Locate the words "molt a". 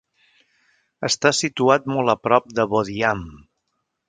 1.97-2.19